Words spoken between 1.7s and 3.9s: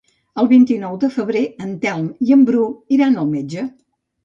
Telm i en Bru iran al metge.